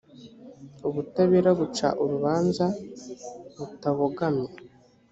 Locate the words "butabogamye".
3.57-4.49